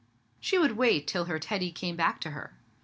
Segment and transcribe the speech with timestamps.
[0.39, 2.57] She would wait till her Teddy came back to her.